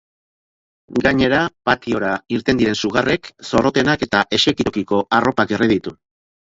[1.07, 1.41] Gainera,
[1.71, 6.01] patiora irten diren sugarrek zorrotenak eta esekitokiko arropak erre ditu.